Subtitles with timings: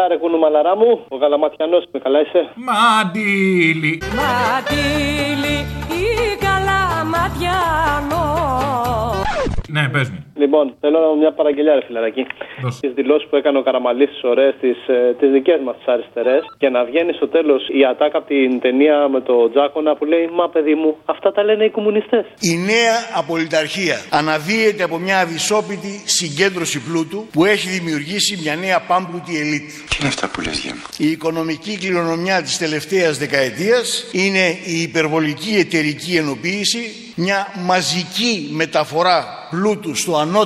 [0.00, 2.48] Έλα ρε κουνουμαλαρά μου, ο γαλαματιανός με καλά είσαι.
[2.54, 4.02] Μαντίλι.
[4.18, 5.56] Ματήλι
[6.02, 8.24] ή καλαματιανό
[9.68, 10.29] Ναι, πες μου.
[10.42, 12.26] Λοιπόν, θέλω μια παραγγελιά, ρε φιλαράκι.
[12.62, 12.80] Δώσε.
[12.80, 14.78] Τις δηλώσεις που έκανε ο Καραμαλής τι ωραίες, τις
[15.18, 16.42] τις δικές μας τις αριστερές.
[16.58, 20.28] Και να βγαίνει στο τέλος η ατάκα από την ταινία με το Τζάκονα που λέει
[20.38, 22.24] Μα παιδί μου, αυτά τα λένε οι κομμουνιστές.
[22.40, 29.32] Η νέα απολυταρχία αναδύεται από μια αδυσόπιτη συγκέντρωση πλούτου που έχει δημιουργήσει μια νέα πάμπλουτη
[29.42, 29.68] ελίτ.
[29.90, 30.82] Τι είναι αυτά που λες Γέμο.
[30.98, 36.82] Η οικονομική κληρονομιά της τελευταίας δεκαετίας είναι η υπερβολική εταιρική ενοποίηση,
[37.16, 39.18] μια μαζική μεταφορά
[39.50, 40.36] πλούτου στο ανώτερο 1%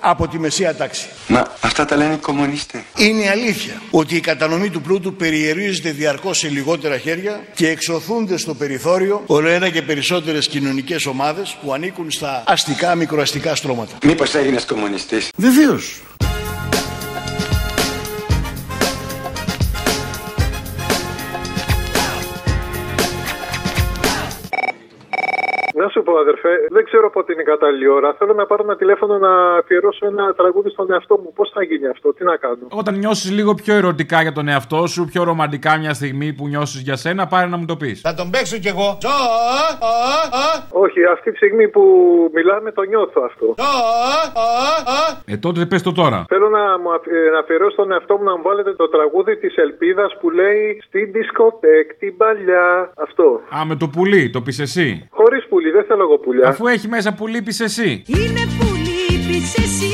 [0.00, 1.06] από τη μεσαία τάξη.
[1.28, 2.80] Μα αυτά τα λένε οι κομμουνιστές.
[2.96, 8.54] Είναι αλήθεια ότι η κατανομή του πλούτου περιερίζεται διαρκώς σε λιγότερα χέρια και εξωθούνται στο
[8.54, 13.96] περιθώριο όλο ένα και περισσότερες κοινωνικές ομάδες που ανήκουν στα αστικά μικροαστικά στρώματα.
[14.04, 16.00] Μήπως έγινες κομμουνιστής; Βεβαίως.
[25.96, 28.14] Σου πω, αδερφέ, δεν ξέρω πότε είναι η κατάλληλη ώρα.
[28.18, 31.32] Θέλω να πάρω ένα τηλέφωνο να αφιερώσω ένα τραγούδι στον εαυτό μου.
[31.38, 34.86] Πώς θα γίνει αυτό, τι να κάνω; Όταν νιώσεις λίγο πιο ερωτικά για τον εαυτό
[34.86, 38.00] σου, πιο ρομαντικά μια στιγμή που νιώσεις για σένα, πάρε να μου το πεις.
[38.00, 38.98] Θα τον παίξω κι εγώ.
[40.70, 41.82] Όχι, αυτή τη στιγμή που
[42.34, 43.54] μιλάμε το νιώθω αυτό.
[45.26, 46.24] Ε, τότε πες το τώρα.
[46.28, 49.36] Θέλω να, μου αφ- ε, να αφιερώσω στον εαυτό μου να μου βάλετε το τραγούδι
[49.36, 52.92] της Ελπίδας που λέει Στην δισκοτέκ την παλιά.
[52.96, 53.40] Αυτό.
[53.56, 55.08] Α, με το πουλί, το πεις εσύ.
[55.10, 56.48] Χωρίς πουλί, δεν θέλω εγώ πουλιά.
[56.48, 58.02] Αφού έχει μέσα πουλί, πει εσύ.
[58.06, 59.92] Είναι που λείπεις εσύ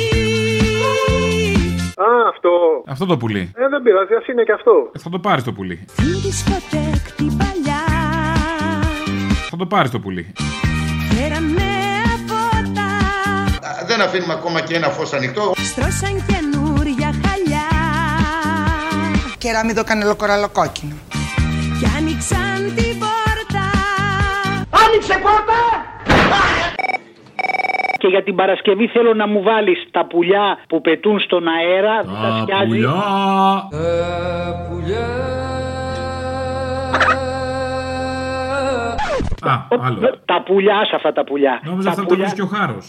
[1.97, 2.51] Α, αυτό.
[2.87, 3.51] Αυτό το πουλί.
[3.57, 4.91] Ε, δεν πειράζει, ας είναι και αυτό.
[4.95, 5.85] Ε, θα το πάρεις το πουλί.
[5.93, 7.83] Στην δισκοτέκ την παλιά
[9.51, 10.33] Θα το πάρεις το πουλί.
[11.15, 11.63] Φέραμε
[12.29, 12.89] φώτα
[13.87, 15.53] Δεν αφήνουμε ακόμα και ένα φως ανοιχτό.
[15.57, 17.67] Στρώσαν καινούρια χαλιά
[19.39, 20.95] Κεραμίδο κανελοκοραλοκόκκινο.
[21.79, 22.92] Κι άνοιξαν την πόρτα
[27.99, 32.03] Και για την Παρασκευή θέλω να μου βάλεις τα πουλιά που πετούν στον αέρα.
[32.05, 32.67] δεν τα Τα σκιάζει.
[32.67, 32.91] πουλιά.
[39.45, 39.55] Α,
[39.87, 40.19] άλλο.
[40.25, 41.61] Τα πουλιά σε αυτά τα πουλιά.
[41.65, 42.25] Νόμιζα τα θα το πουλιά.
[42.25, 42.89] βρεις και ο χάρος.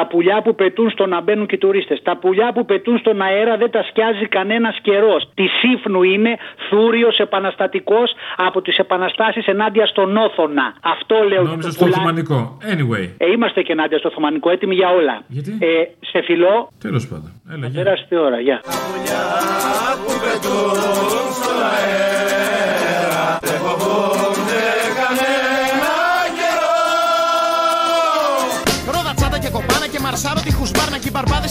[0.00, 2.02] Τα πουλιά που πετούν στο να μπαίνουν και οι τουρίστες.
[2.02, 5.30] Τα πουλιά που πετούν στον αέρα δεν τα σκιάζει κανένας καιρός.
[5.34, 6.36] Τη σύφνου είναι
[6.68, 10.74] θούριο επαναστατικός από τις επαναστάσεις ενάντια στον Όθωνα.
[10.82, 12.00] Αυτό λέω για Νόμιζα το στο πουλάκι.
[12.00, 12.58] Οθωμανικό.
[12.72, 13.08] Anyway.
[13.18, 15.22] Ε, είμαστε και ενάντια στο Οθωμανικό, έτοιμοι για όλα.
[15.26, 15.66] Γιατί; Ε,
[16.00, 17.32] σε φιλό, Τέλος πάντων.
[17.52, 17.82] Έλα, γεια.
[17.82, 18.40] περάσετε ώρα.
[18.40, 18.60] Γεια.
[20.60, 22.39] Ρόδα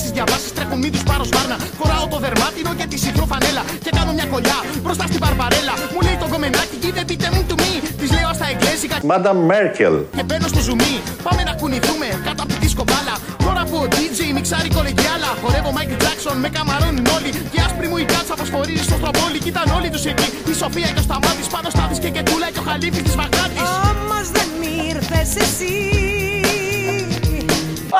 [0.01, 1.57] και οι μπαρμπάδε τη διαβάσεις τρέχουν μη τους πάρω σπάρνα.
[1.79, 5.73] Φοράω το δερμάτινο και τη σιδρό φανέλα και κάνω μια κολλιά μπροστά στην μπαρμπαρέλα.
[5.93, 7.71] Μου λέει το κομμενάκι, give a bit μου to me.
[7.99, 9.95] Της λέω στα εγγλέζικα Μάντα Μέρκελ.
[10.17, 10.95] και μπαίνω στο ζουμί.
[11.25, 13.15] Πάμε να κουνηθούμε κάτω από τη δίσκο μπάλα.
[13.45, 15.29] Τώρα που ο DJ μιξάρει κολεγιάλα.
[15.41, 17.31] Χορεύω Michael Jackson με καμαρώνουν όλοι.
[17.53, 19.39] Και άσπρη μου η κάτσα φωσφορίζει στο στροβόλι.
[19.45, 20.27] Κοίταν όλοι τους εκεί.
[20.51, 23.61] Η Σοφία και ο Σταμάτης πάνω στάδι και κετούλα και ο Χαλίφης της Βαγδάτης.
[23.89, 24.49] Όμως δεν
[24.89, 25.73] ήρθες εσύ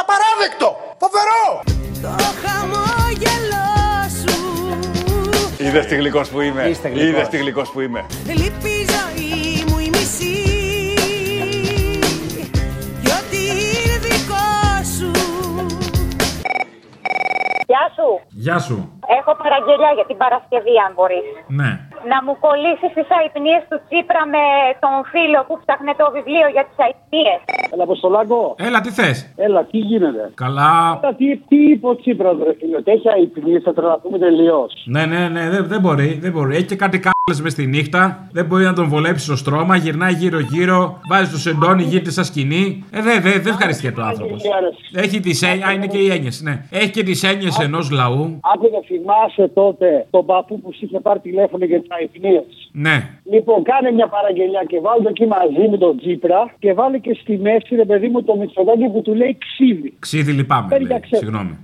[0.02, 0.70] Απαράδεκτο!
[1.04, 1.79] Φοβερό!
[5.70, 6.68] Είδες τι γλυκός που είμαι.
[6.94, 8.06] Είδες τι γλυκός που είμαι.
[8.26, 10.44] Λείπει η ζωή μου η μισή
[13.02, 14.48] Κι ό,τι είναι δικό
[14.98, 15.12] σου
[17.68, 18.08] Γεια σου.
[18.30, 19.00] Γεια σου.
[19.20, 21.28] Έχω παραγγελιά για την Παρασκευή, αν μπορείς.
[21.48, 21.89] Ναι.
[22.12, 24.44] Να μου κολλήσει τι αϊπνίες του Τσίπρα με
[24.84, 27.40] τον φίλο που ψάχνε το βιβλίο για τις αϊπνίες.
[27.74, 28.40] Έλα, Αποστολάκο.
[28.68, 30.72] Έλα, τι θες; Έλα, τι γίνεται; Καλά.
[31.02, 34.70] Έλα, Τι, τι είπε ο Τσίπρας, ρε φίλε, ότι έχει αϊπνίες, θα τρελαθούμε τελείως.
[34.86, 36.56] Ναι, ναι, ναι, δεν, δεν μπορεί, δεν μπορεί.
[36.56, 38.28] Έχει και κάτι κάλε μες στη νύχτα.
[38.32, 39.76] Δεν μπορεί να τον βολέψεις στο στρώμα.
[39.76, 41.00] Γυρνάει γύρω-γύρω.
[41.10, 42.84] Βάζει το σεντόνι, γίνεται σαν σκηνή.
[42.92, 44.44] Ε, δεν δε, δε ευχαριστιέται ο άνθρωπος.
[44.94, 45.68] Έχει τις έννοιες.
[45.68, 46.66] Α, είναι και οι έννοιες, ναι.
[46.70, 48.40] Έχει και τις έννοιες ενός λαού.
[48.54, 52.70] Άκου να θυμάσαι τότε τον παππού που σου είχε πάρει τηλέφωνο για τις αϊπνίες.
[52.72, 53.10] Ναι.
[53.32, 57.18] Λοιπόν, κάνε μια παραγγελιά και βάλτε το εκεί μαζί με τον Τσίπρα και βάλε και
[57.22, 59.94] στη μέση, ρε παιδί μου, το Μητσοτάκη που του λέει ξύδι.
[60.00, 60.68] Ξύδι λυπάμαι.
[60.70, 60.98] Παίρνει λέει.
[60.98, 61.16] αξέ.
[61.16, 61.58] Συγγνώμη.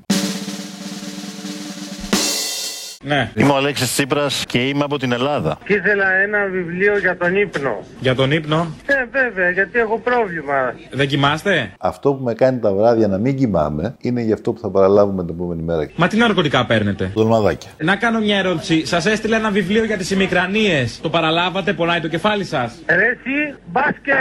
[3.05, 3.31] Ναι.
[3.35, 5.57] Είμαι ο Αλέξης Τσίπρας και είμαι από την Ελλάδα.
[5.65, 7.83] Και ήθελα ένα βιβλίο για τον ύπνο.
[7.99, 10.73] Για τον ύπνο; Ε, βέβαια, γιατί έχω πρόβλημα.
[10.91, 14.59] Δεν κοιμάστε; Αυτό που με κάνει τα βράδια να μην κοιμάμαι είναι γι' αυτό που
[14.59, 15.89] θα παραλάβουμε την επόμενη μέρα.
[15.95, 17.69] Μα τι ναρκωτικά παίρνετε; Δολμαδάκια.
[17.77, 18.85] Να κάνω μια ερώτηση.
[18.85, 20.99] Σας έστειλε ένα βιβλίο για τις ημικρανίες.
[21.01, 24.13] Το παραλάβατε, πονάει το κεφάλι σας; Ρε εσύ, μπας και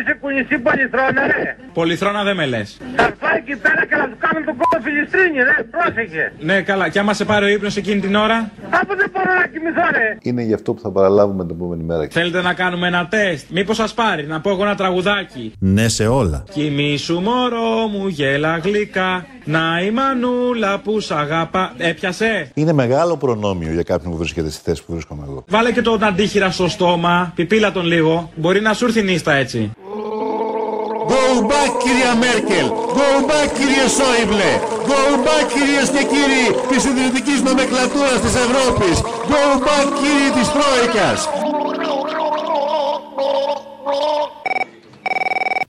[0.00, 1.56] είσαι κουνησί πολυθρόνα, ρε.
[1.72, 2.78] Πολυθρόνα δεν με λες.
[2.96, 5.56] Θα πάει εκεί πέρα και να του κάνουν τον κόλλο φιλιστρίνη, ρε.
[5.70, 6.32] Πρόσεχε.
[6.40, 6.88] Ναι, καλά.
[6.88, 8.50] Και άμα σε πάρει ο ύπνος εκείνη την ώρα.
[8.70, 10.18] Από δεν μπορώ να κοιμηθώ, ρε.
[10.22, 12.06] Είναι γι' αυτό που θα παραλάβουμε την επόμενη μέρα.
[12.10, 13.46] Θέλετε να κάνουμε ένα τεστ.
[13.50, 16.44] Μήπως σας πάρει να πω εγώ ένα τραγουδάκι; Ναι σε όλα.
[16.52, 19.26] Κοιμήσου μωρό μου γέλα γλυκά.
[19.44, 21.72] Να η μανούλα που σ' αγαπά.
[21.76, 25.44] Έπιασε; Είναι μεγάλο προνόμιο για κάποιον που βρίσκεται στη θέση που βρίσκομαι εγώ.
[25.48, 27.32] Βάλε και τον αντίχειρα στο στόμα.
[27.34, 28.30] Πιπίλα τον λίγο.
[28.34, 29.70] Μπορεί να σου έρθει νύστα έτσι.
[31.38, 32.66] Go back κυρία Μέρκελ.
[32.98, 34.52] Go back κύριε Σόιμπλε.
[34.90, 38.96] Go back κυρίες και κύριοι της ιδρυτικής νομεκλατούρας της Ευρώπης.
[39.32, 41.18] Go back κύριοι της Τρόικας.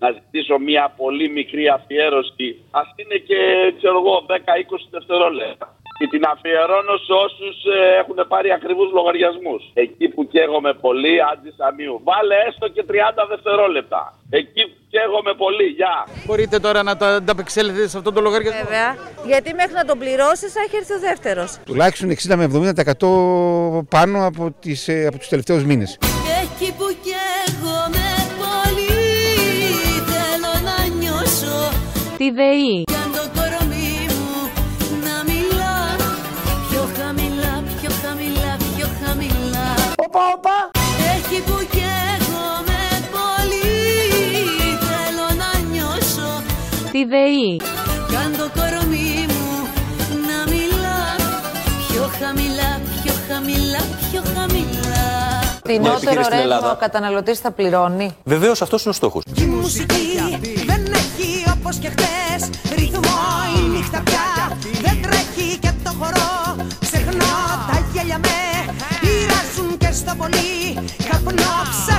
[0.04, 2.48] να ζητήσω μια πολύ μικρή αφιέρωση.
[2.80, 3.39] Α είναι και
[3.77, 5.68] ξέρω εγώ 10-20 δευτερόλεπτα.
[6.00, 7.57] Και την αφιερώνω σε όσους
[8.01, 9.63] έχουν πάρει ακριβούς λογαριασμούς.
[9.74, 12.01] Εκεί που καίγομαι πολύ, άντι αμίου.
[12.04, 14.01] Βάλε έστω και 30 δευτερόλεπτα.
[14.30, 16.07] Εκεί που καίγομαι πολύ, γεια.
[16.25, 18.62] Μπορείτε τώρα να τα ανταπεξέλθετε σε αυτόν τον λογαριασμό.
[18.63, 18.96] Βέβαια.
[19.25, 21.57] Γιατί μέχρι να τον πληρώσεις θα έχει έρθει ο δεύτερος.
[21.66, 25.98] Τουλάχιστον 60 με 70% πάνω από, τις, ε, από τους τελευταίους μήνες.
[26.44, 28.07] Εκεί που καίγομαι
[28.42, 29.06] πολύ
[30.12, 31.57] θέλω να νιώσω
[32.18, 32.84] Τη ΔΕΗ.
[32.84, 33.19] Κι αν
[47.00, 47.62] Τη ΔΕΗ.
[48.10, 49.48] Κι αν το κορμί μου
[50.30, 51.00] να μιλά
[51.88, 52.72] πιο χαμηλά,
[53.04, 53.81] πιο χαμηλά,
[54.12, 55.07] πιο χαμηλά
[55.63, 58.16] Φθηνότερο ρεύμα ο καταναλωτής θα πληρώνει.
[58.24, 59.24] Βεβαίως αυτός είναι ο στόχος.
[59.36, 60.07] Η μουσική
[60.66, 63.19] δεν έχει όπως και χτες Ρυθμό
[63.57, 67.36] η νύχτα πια Δεν τρέχει και το χορό Ξεχνώ
[67.69, 68.40] τα γέλια με
[69.02, 70.54] Πειράζουν και στο πολύ
[71.10, 71.99] Καπνό ψάχνω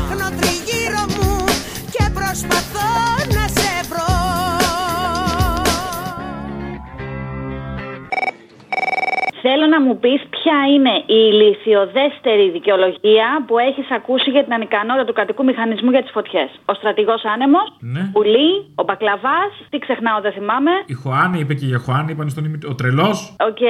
[9.52, 15.04] Θέλω να μου πεις ποια είναι η ηλιθιωδέστερη δικαιολογία που έχεις ακούσει για την ανικανότητα
[15.04, 16.48] του κρατικού μηχανισμού για τις φωτιές.
[16.64, 18.02] Ο στρατηγός άνεμος, Ναι.
[18.14, 18.50] πουλί,
[18.80, 20.70] ο μπακλαβάς, τι ξεχνάω, δεν θυμάμαι.
[20.86, 23.36] Η χοάνη είπε και για χοάνη, είπαν στον ημι- Ο τρελός.
[23.48, 23.62] Οκ.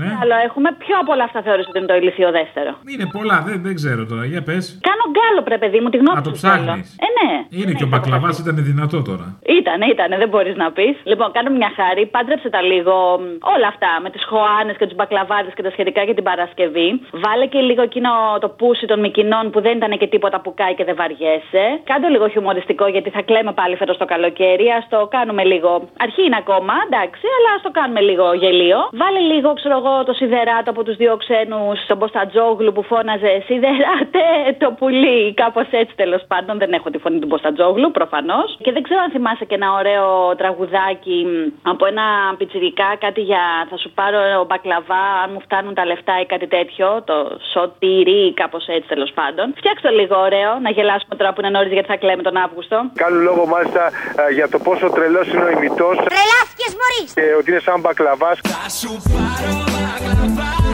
[0.00, 0.08] Ναι.
[0.22, 0.68] Άλλο έχουμε.
[0.82, 2.72] Ποιο από όλα αυτά θεωρείς ότι είναι το ηλιθιωδέστερο.
[2.92, 4.24] Είναι πολλά, δεν, δεν ξέρω τώρα.
[4.24, 4.64] Για πες.
[4.88, 6.54] Κάνω γκάλοπ, ρε παιδί μου, τη γνώμη Να το σου θέλω.
[6.64, 6.88] ψάχνεις.
[7.06, 7.30] Ε, ναι.
[7.60, 9.26] Είναι και ο μπακλαβάς ήταν δυνατό τώρα.
[9.58, 10.94] Ήτανε, ήτανε, δεν μπορείς να πεις.
[11.10, 13.24] Λοιπόν, κάνω μια χάρη, πάντρεψε τα λίγο μ,
[13.54, 16.88] όλα αυτά με τις χωάνες και τους μπακλαβάδε και τα σχετικά για την Παρασκευή.
[17.24, 18.10] Βάλε και λίγο εκείνο
[18.44, 21.64] το πούσι των Μικινών που δεν ήταν και τίποτα που κάει και δεν βαριέσαι.
[21.90, 24.66] Κάντε το λίγο χιουμοριστικό γιατί θα κλαίμε πάλι φέτος το καλοκαίρι.
[24.76, 25.70] Α το κάνουμε λίγο.
[26.06, 28.78] Αρχή είναι ακόμα, εντάξει, αλλά ας το κάνουμε λίγο γελίο.
[29.00, 34.24] Βάλε λίγο, ξέρω εγώ, το σιδεράτο από τους δύο ξένους στον Μποστατζόγλου που φώναζε Σιδεράτε
[34.62, 35.07] το πουλί.
[35.42, 36.58] Κάπως έτσι τέλος πάντων.
[36.58, 38.48] Δεν έχω τη φωνή του Μποστατζόγλου, προφανώς.
[38.64, 40.06] Και δεν ξέρω αν θυμάσαι και ένα ωραίο
[40.40, 42.06] τραγουδάκι μ, από ένα
[42.38, 46.86] πιτσιρικά, κάτι για θα σου πάρω μπακλαβά, αν μου φτάνουν τα λεφτά ή κάτι τέτοιο.
[47.10, 47.16] Το
[47.52, 49.46] σωτήρι, κάπως έτσι τέλος πάντων.
[49.56, 52.76] Φτιάξτε το λίγο ωραίο, να γελάσουμε τώρα που είναι νωρίς γιατί θα κλαίμε τον Αύγουστο.
[52.94, 53.82] Κάνουν λόγο μάλιστα
[54.28, 58.38] ε, για το πόσο τρελός είναι ο ημιτός Τρελάθηκες μωρή και ότι είναι σαν μπακλαβάς.
[58.42, 60.67] Θα σου πάρω μπακλαβά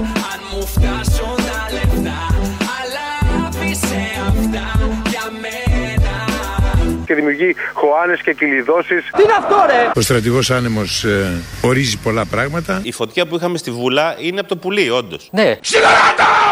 [7.24, 9.10] δημιουργεί χωάνες και κυλιδώσεις.
[9.16, 9.90] Τι είναι αυτό, ρε!
[9.94, 12.80] Ο στρατηγός άνεμος ε, ορίζει πολλά πράγματα.
[12.82, 15.28] Η φωτιά που είχαμε στη Βουλά είναι από το πουλί, όντως.
[15.32, 15.42] Ναι.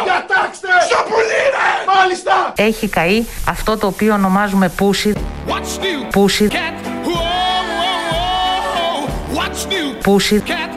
[0.05, 5.12] Διατάξτε στο πουλί ρε Μάλιστα Έχει καεί αυτό το οποίο ονομάζουμε πούσι.
[5.49, 6.49] What's new; Πούσι.
[6.50, 7.11] cat Whoa,
[7.81, 8.02] whoa,
[9.35, 9.38] whoa.
[9.38, 10.43] What's new; Πούσι.
[10.47, 10.72] cat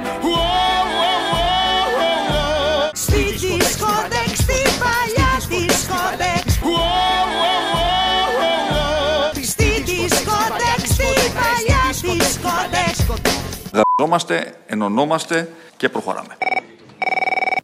[13.98, 16.38] Δαζόμαστε, ενωνόμαστε και προχωράμε.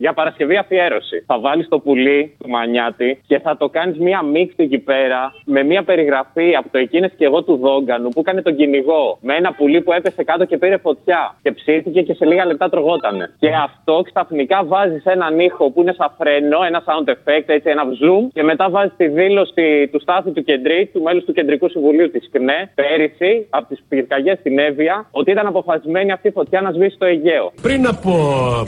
[0.03, 1.24] Για Παρασκευή αφιέρωση.
[1.25, 5.63] Θα βάλεις το πουλί του Μανιάτη και θα το κάνεις μία μίξη εκεί πέρα με
[5.63, 9.17] μία περιγραφή από το εκείνες και εγώ του Δόγκανου που έκανε τον κυνηγό.
[9.22, 11.36] Με ένα πουλί που έπεσε κάτω και πήρε φωτιά.
[11.41, 13.34] Και ψήθηκε και σε λίγα λεπτά τρογότανε.
[13.39, 17.84] Και αυτό ξαφνικά βάζει έναν ήχο που είναι σαν φρένο, ένα sound effect, έτσι ένα
[17.84, 18.24] zoom.
[18.34, 22.29] Και μετά βάζει τη δήλωση του Στάθη του Κεντρή, του μέλους του Κεντρικού Συμβουλίου της
[22.31, 26.98] ΚΝΕ, πέρυσι από τις πυρκαγιές στην Εύβοια, ότι ήταν αποφασισμένη αυτή η φωτιά να σβήσει
[26.98, 27.51] το Αιγαίο.
[27.62, 28.12] Πριν από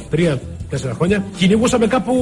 [0.10, 1.23] τρία τέσσερα χρόνια.
[1.38, 2.13] Κυνηγούσαμε κάπου.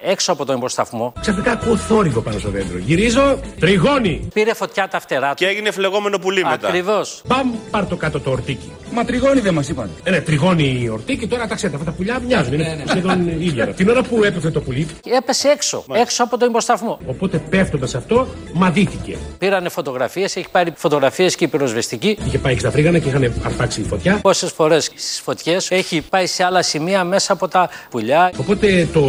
[0.00, 1.12] Έξω από τον υποσταθμό.
[1.20, 2.78] Ξαφνικά ακούω θόρυβο πάνω στο δέντρο.
[2.78, 4.28] Γυρίζω, τριγώνει.
[4.34, 5.34] Πήρε φωτιά τα φτερά του.
[5.34, 6.68] Και έγινε φλεγόμενο πουλί μετά.
[6.68, 7.22] Ακριβώς.
[7.28, 8.70] Παμ, πάρ το κάτω το ορτίκι.
[8.92, 9.90] Μα τριγώνει δεν μας είπαν.
[10.04, 12.52] Ε, ναι, τριγώνει η ορτίκι, τώρα τα ξέρετε, αυτά τα πουλιά μοιάζουν.
[12.52, 13.66] Είναι σχεδόν ίδια.
[13.66, 14.86] Την ώρα που έπεθε το πουλί,
[15.16, 15.84] Έπεσε έξω.
[15.92, 16.98] Έξω από τον υποσταθμό.
[17.06, 19.16] οπότε πέφτοντας αυτό, μαδίθηκε.
[19.38, 22.18] Πήρανε φωτογραφίες, έχει πάρει φωτογραφίες και η πυροσβεστική.
[22.26, 24.18] Είχε πάει στα φρίγανα και είχαν αρπάξει φωτιά.
[24.22, 28.30] Πόσες φορές στις φωτιές έχει πάει σε άλλα σημεία μέσα από τα πουλιά.
[28.46, 29.00] Οπότε το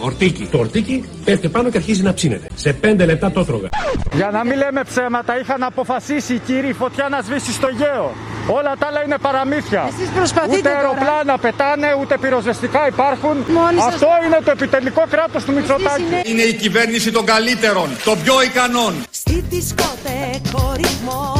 [0.00, 2.46] ορτίκι, το ορτίκι πέφτει πάνω και αρχίζει να ψήνεται.
[2.54, 3.68] Σε πέντε λεπτά το έτρωγα.
[4.14, 8.12] Για να μην λέμε ψέματα, είχαν αποφασίσει οι κύριοι η φωτιά να σβήσει στο γέο.
[8.48, 9.90] Όλα τα άλλα είναι παραμύθια.
[9.96, 10.78] Εσείς προσπαθείτε ούτε τώρα.
[10.78, 13.36] αεροπλάνα πετάνε, ούτε πυροσβεστικά υπάρχουν.
[13.58, 16.30] Μόνοι σας- Αυτό είναι το επιτελικό κράτος του Μητσοτάκη.
[16.30, 18.92] Είναι η κυβέρνηση των καλύτερων, των πιο ικανών.
[19.10, 21.37] Στη δισκοτέκο ρυθμός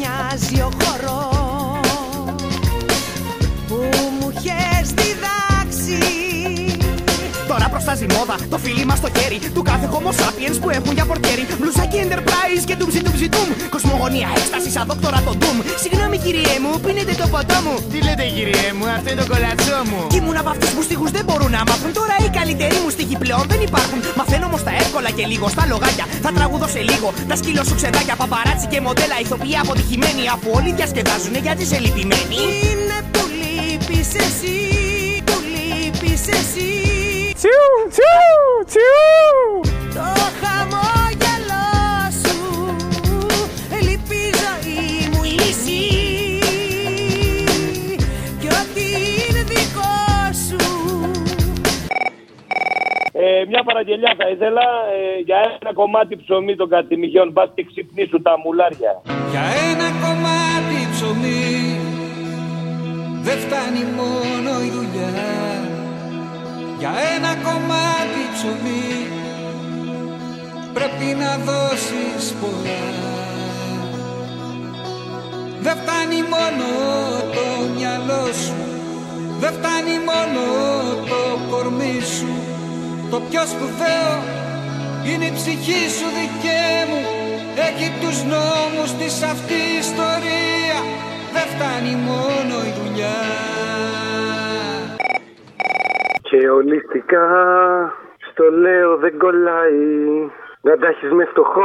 [0.00, 0.60] μοιάζει.
[0.60, 0.89] Ο χορός
[7.90, 11.04] Τώρα προστάζει μόδα το φίλι μας στο χέρι του κάθε homo sapiens που έχουν για
[11.10, 11.44] πορτιέρι.
[11.58, 13.48] Μπλουζάκι enterprise και ντουμ ζιτουμ ζιτουμ.
[13.74, 15.56] Κοσμογονία έκσταση σαν δόκτωρα το ντουμ.
[15.82, 17.74] Συγγνώμη κυριέ μου, πίνετε το ποτό μου.
[17.92, 20.00] Τι λέτε κυριέ μου, αυτό είναι το κολατσό μου.
[20.12, 21.90] Κι ήμουν από αυτούς που στίχους δεν μπορούν να μάθουν.
[21.98, 23.98] Τώρα οι καλύτεροι μου στίχοι πλέον δεν υπάρχουν.
[24.18, 26.04] Μαθαίνω όμως τα εύκολα και λίγο στα λογάκια.
[26.24, 28.14] Θα τραγουδώ σε λίγο τα σκύλο σου ξεδάκια.
[28.22, 30.22] Παπαράτσι και μοντέλα ηθοποιοί αποτυχημένοι.
[30.34, 32.36] Αφού όλοι διασκεδάζουν γιατί σε λυπημένοι.
[32.68, 34.56] Είναι που λείπεις εσύ
[35.28, 36.99] Που λείπεις εσύ
[37.40, 39.60] Τσιου, τσιου, τσιου.
[39.94, 40.08] Το
[40.40, 41.68] χαμόγελό
[42.22, 42.40] σου
[43.86, 45.82] Λείπει η ζωή μου η λύση
[48.40, 48.84] Κι ό,τι
[49.20, 49.92] είναι δικό
[50.46, 50.62] σου
[53.12, 57.30] Ε, μια παραγγελιά θα ήθελα ε, για ένα κομμάτι ψωμί των κατημιγιών.
[57.32, 59.02] Μπας και ξυπνήσουν τα μουλάρια.
[59.30, 61.80] Για ένα κομμάτι ψωμί
[63.22, 65.29] δεν φτάνει μόνο η δουλειά
[66.80, 69.10] Για ένα κομμάτι ψωμί
[70.72, 72.84] πρέπει να δώσεις πολλά.
[75.60, 76.68] Δεν φτάνει μόνο
[77.34, 77.46] το
[77.76, 78.54] μυαλό σου
[79.40, 80.42] Δεν φτάνει μόνο
[81.10, 82.32] το κορμί σου.
[83.10, 84.14] Το πιο σπουδαίο
[85.04, 87.02] είναι η ψυχή σου δικέ μου
[87.68, 90.84] Έχει τους νόμους της αυτής η ιστορίας.
[91.32, 93.99] Δεν φτάνει μόνο η δουλειά
[96.30, 97.26] Και ολιστικά
[98.30, 99.78] στο λέω δεν κολλάει.
[100.62, 101.62] Να τα έχεις μες φτωχό,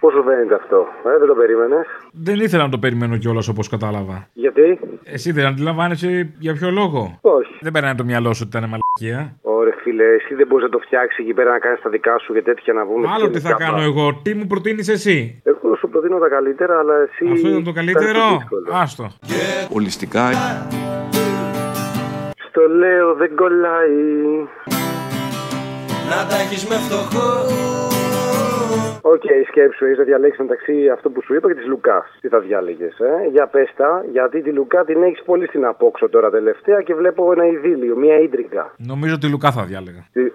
[0.00, 4.28] πόσο φαίνεται αυτό; Ε, δεν το περίμενες; Δεν ήθελα να το περιμένω κιόλας όπως κατάλαβα.
[4.32, 7.58] Γιατί; Εσύ δεν αντιλαμβάνεσαι για ποιο λόγο; Όχι.
[7.60, 9.36] Δεν περνάει το μυαλό σου ότι ήταν μαλακία.
[9.42, 12.32] Ωραία, φίλε, εσύ δεν μπορείς να το φτιάξεις εκεί πέρα να κάνεις τα δικά σου
[12.32, 13.08] και τέτοια να πούμε.
[13.14, 16.94] Άλλο τι θα κάνω εγώ, τι μου προτείνεις εσύ; Εγώ σου προτείνω τα καλύτερα, αλλά
[16.94, 17.32] εσύ.
[17.32, 18.66] Αυτό ήταν το θα καλύτερο; είναι δύσκολο.
[18.72, 19.08] Άστο.
[19.72, 20.22] Ολιστικά.
[22.56, 24.00] Στο λέω δεν κολλάει.
[26.10, 27.28] Να τα έχεις με φτωχό
[29.02, 32.06] Οκ, σκέψου, έχεις να διαλέξεις μεταξύ αυτό που σου είπα και της Λουκάς.
[32.20, 36.30] Τι θα διάλεγες, ε; Για πέστα, γιατί τη Λουκά την έχεις πολύ στην απόξω τώρα
[36.30, 38.74] τελευταία και βλέπω ένα ειδύλλιο, μια ίντριγκα.
[38.76, 40.06] Νομίζω ότι Λουκά θα διάλεγα.
[40.12, 40.32] Τι-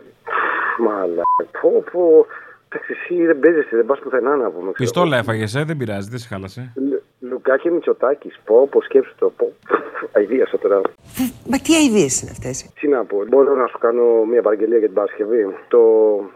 [0.86, 1.24] Μαλά.
[1.62, 2.26] Πω, πω.
[2.74, 4.72] Εντάξει, εσύ δεν παίζεσαι, δεν πας πουθενά να πούμε.
[4.72, 4.74] ξέρω.
[4.78, 6.74] Πιστόλα έφαγες, ε, δεν πειράζει, δεν σε χάλασε.
[7.42, 8.32] Λου- Λουκά και Μητσοτάκη.
[8.46, 9.30] Πω, πω, σκέψου το.
[9.38, 9.52] Πω.
[10.12, 10.82] Αιδίασα τώρα.
[11.50, 14.88] Μα τι αηδίες είναι αυτές; Τι να πω, μπορώ να σου κάνω μια παραγγελία για
[14.88, 15.46] την Παρασκευή.
[15.68, 15.80] Το.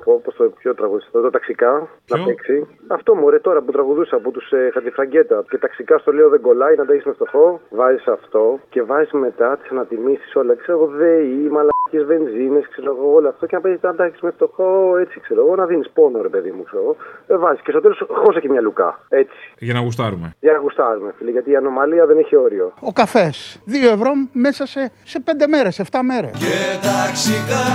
[0.04, 2.68] Πώ το πιο τραγουδιστικό, το ταξικά να παίξει.
[2.88, 5.46] Αυτό μου, ρε τώρα που τραγουδούσα από τους ε, Χατζηφραγκέτα.
[5.50, 7.62] Και ταξικά στο λέω δεν κολλάει, να τα έχεις με φτωχό.
[7.70, 10.56] Βάζεις αυτό και βάζεις μετά τις ανατιμήσεις όλα.
[10.56, 11.50] Ξέρω εγώ, ΔΕΗ,
[11.92, 13.46] μαλακίε βενζίνες, ξέρω εγώ, όλο αυτό.
[13.46, 16.30] Και να παίζεις να τα έχει με φτωχό, έτσι ξέρω εγώ, να δίνεις πόνο, ρε
[16.30, 16.96] παιδί μου, ξέρω εγώ.
[17.28, 19.00] Ε, βάζεις και στο τέλος χώσα και μια λουκά.
[19.10, 19.38] Έτσι.
[19.58, 20.36] Για να γουστάρουμε.
[20.40, 22.74] Για να γουστάρουμε, φίλε, γιατί η ανομαλία δεν έχει όριο.
[22.80, 26.32] Ο καφές, 2 ευρώ μέσα σε, σε 5 μέρες, 7 μέρες.
[26.32, 27.66] Και ταξικά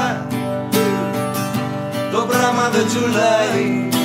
[2.13, 4.00] Το πράγμα δεν τσουλάει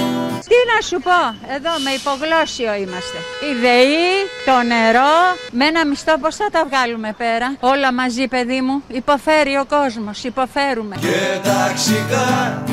[0.51, 1.19] Τι να σου πω,
[1.55, 3.17] εδώ με υπογλώσσιο είμαστε.
[3.49, 4.09] Η ΔΕΗ,
[4.45, 5.15] το νερό,
[5.51, 10.23] με ένα μισθό πώς θα τα βγάλουμε πέρα; Όλα μαζί παιδί μου, υποφέρει ο κόσμος,
[10.23, 10.95] υποφέρουμε.
[10.99, 12.63] Και ταξικά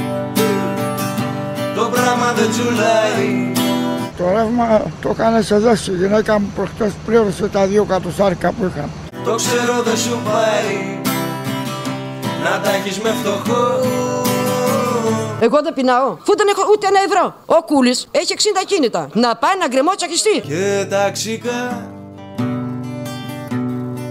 [1.75, 3.53] Το πράγμα δεν τσουλάει
[4.17, 8.89] Το ρεύμα το έκανες εδώ στη γυναίκα μου προχτές πλήρωσε τα δύο κατοστάρικα που είχα.
[9.25, 11.01] Το ξέρω δεν σου πάει
[12.45, 14.32] Να τα έχεις με φτωχό
[15.47, 16.09] Εγώ δεν πεινάω.
[16.23, 17.35] Αφού δεν έχω ούτε ένα ευρώ.
[17.47, 19.09] Ο Κούλης έχει 60 κίνητα.
[19.13, 20.41] Να πάει να γκρεμό τσακιστεί.
[20.41, 21.91] Και ταξικά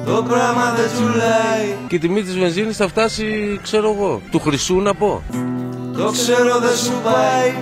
[0.06, 4.76] Το πράγμα δεν τσουλάει Και η τιμή της βενζίνης θα φτάσει, ξέρω εγώ, του χρυσού
[4.76, 5.24] να πω.
[5.98, 7.54] Το ξέρω δεν σου πάει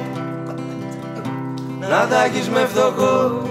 [1.89, 3.47] Να τα έχεις με φτωχό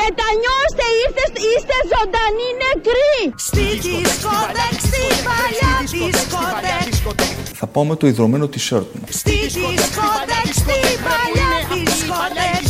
[0.00, 3.18] Μετανιώστε, ήρθε, είστε ζωντανοί νεκροί.
[3.48, 7.31] Στη δισκοτέκ, στη παλιά δισκοτέκ Θα
[7.72, 9.02] πάω με το ιδρωμένο t-shirt μου.
[9.08, 12.61] Στη δισκοτέκ, στη παλιά δισκοτέκ